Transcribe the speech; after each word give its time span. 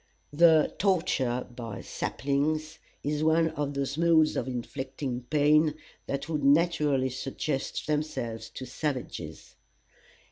The 0.33 0.73
"torture 0.79 1.45
by 1.55 1.81
saplings" 1.81 2.79
is 3.03 3.23
one 3.23 3.49
of 3.49 3.75
those 3.75 3.99
modes 3.99 4.35
of 4.35 4.47
inflicting 4.47 5.27
pain 5.29 5.75
that 6.07 6.27
would 6.27 6.43
naturally 6.43 7.09
suggest 7.11 7.85
themselves 7.85 8.49
to 8.49 8.65
savages. 8.65 9.53